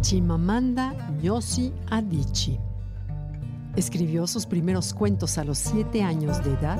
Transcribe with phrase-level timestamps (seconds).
[0.00, 2.58] Chimamanda Ngozi Adichie.
[3.76, 6.78] Escribió sus primeros cuentos a los 7 años de edad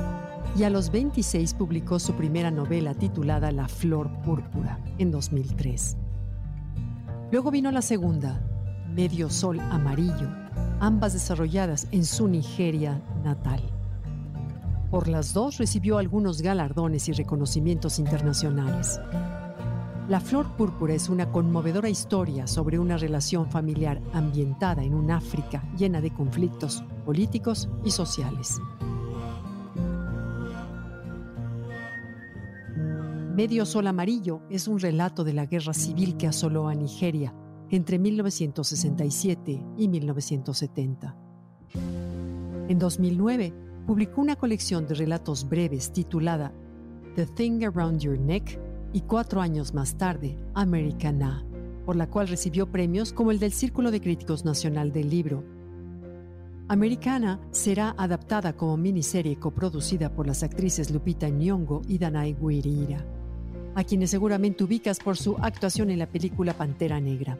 [0.56, 5.96] y a los 26 publicó su primera novela titulada La Flor Púrpura en 2003.
[7.30, 8.40] Luego vino la segunda,
[8.88, 10.28] Medio Sol Amarillo,
[10.80, 13.60] ambas desarrolladas en su Nigeria natal.
[14.90, 18.98] Por las dos recibió algunos galardones y reconocimientos internacionales.
[20.10, 25.62] La Flor Púrpura es una conmovedora historia sobre una relación familiar ambientada en un África
[25.78, 28.60] llena de conflictos políticos y sociales.
[33.36, 37.32] Medio Sol Amarillo es un relato de la guerra civil que asoló a Nigeria
[37.70, 41.16] entre 1967 y 1970.
[42.66, 43.54] En 2009,
[43.86, 46.52] publicó una colección de relatos breves titulada
[47.14, 51.44] The Thing Around Your Neck y cuatro años más tarde, Americana,
[51.86, 55.44] por la cual recibió premios como el del Círculo de Críticos Nacional del Libro.
[56.68, 63.04] Americana será adaptada como miniserie coproducida por las actrices Lupita Nyong'o y Danai Gurira,
[63.74, 67.36] a quienes seguramente ubicas por su actuación en la película Pantera Negra.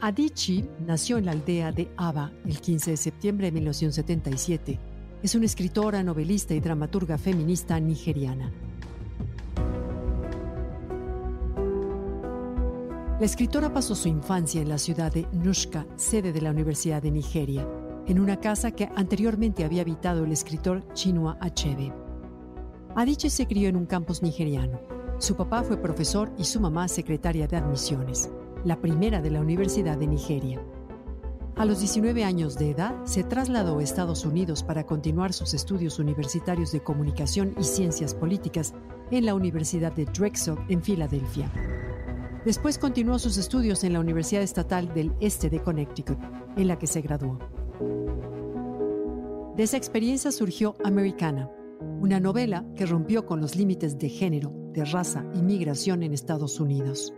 [0.00, 4.78] Adichie nació en la aldea de Aba el 15 de septiembre de 1977.
[5.22, 8.52] Es una escritora, novelista y dramaturga feminista nigeriana.
[13.22, 17.12] La escritora pasó su infancia en la ciudad de Nushka, sede de la Universidad de
[17.12, 17.64] Nigeria,
[18.08, 21.92] en una casa que anteriormente había habitado el escritor Chinua Achebe.
[22.96, 24.80] Adichie se crió en un campus nigeriano.
[25.18, 28.28] Su papá fue profesor y su mamá secretaria de admisiones,
[28.64, 30.60] la primera de la Universidad de Nigeria.
[31.54, 36.00] A los 19 años de edad, se trasladó a Estados Unidos para continuar sus estudios
[36.00, 38.74] universitarios de comunicación y ciencias políticas
[39.12, 41.52] en la Universidad de Drexel en Filadelfia.
[42.44, 46.18] Después continuó sus estudios en la Universidad Estatal del Este de Connecticut,
[46.56, 47.38] en la que se graduó.
[49.56, 51.48] De esa experiencia surgió Americana,
[52.00, 56.58] una novela que rompió con los límites de género, de raza y migración en Estados
[56.58, 57.14] Unidos.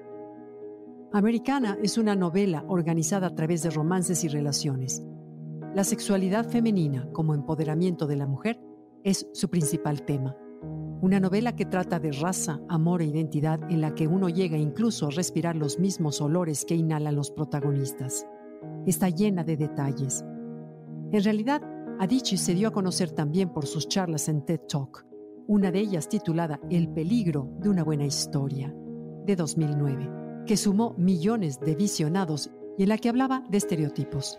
[1.12, 5.02] Americana es una novela organizada a través de romances y relaciones.
[5.74, 8.60] La sexualidad femenina como empoderamiento de la mujer
[9.04, 10.36] es su principal tema.
[11.00, 15.06] Una novela que trata de raza, amor e identidad en la que uno llega incluso
[15.06, 18.26] a respirar los mismos olores que inhalan los protagonistas.
[18.86, 20.24] Está llena de detalles.
[21.12, 21.62] En realidad,
[22.00, 25.06] Adichie se dio a conocer también por sus charlas en TED Talk,
[25.46, 28.74] una de ellas titulada El peligro de una buena historia,
[29.26, 34.38] de 2009, que sumó millones de visionados y en la que hablaba de estereotipos.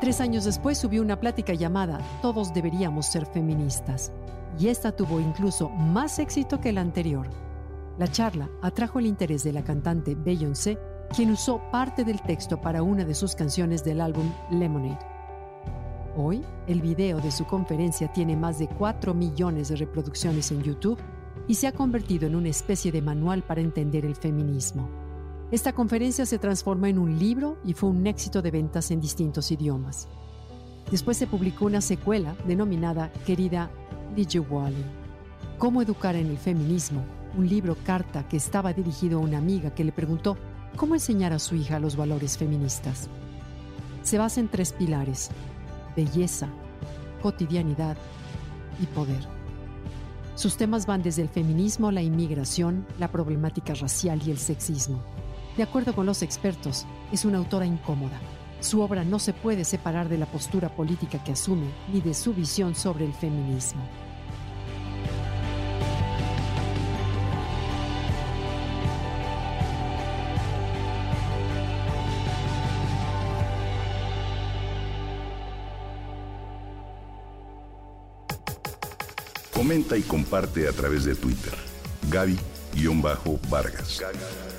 [0.00, 4.12] Tres años después subió una plática llamada Todos deberíamos ser feministas,
[4.58, 7.26] y esta tuvo incluso más éxito que la anterior.
[7.98, 10.78] La charla atrajo el interés de la cantante Beyoncé,
[11.14, 14.98] quien usó parte del texto para una de sus canciones del álbum Lemonade.
[16.14, 20.98] Hoy, el video de su conferencia tiene más de 4 millones de reproducciones en YouTube
[21.48, 25.05] y se ha convertido en una especie de manual para entender el feminismo.
[25.52, 29.52] Esta conferencia se transformó en un libro y fue un éxito de ventas en distintos
[29.52, 30.08] idiomas.
[30.90, 33.70] Después se publicó una secuela denominada Querida
[34.50, 34.84] Wally.
[35.58, 37.04] Cómo educar en el feminismo,
[37.36, 40.36] un libro carta que estaba dirigido a una amiga que le preguntó
[40.74, 43.08] cómo enseñar a su hija los valores feministas.
[44.02, 45.30] Se basa en tres pilares,
[45.94, 46.48] belleza,
[47.22, 47.96] cotidianidad
[48.82, 49.28] y poder.
[50.34, 55.02] Sus temas van desde el feminismo, la inmigración, la problemática racial y el sexismo.
[55.56, 58.20] De acuerdo con los expertos, es una autora incómoda.
[58.60, 62.34] Su obra no se puede separar de la postura política que asume ni de su
[62.34, 63.80] visión sobre el feminismo.
[79.54, 81.54] Comenta y comparte a través de Twitter.
[82.10, 82.38] Gaby
[82.74, 84.02] Gaby-Vargas.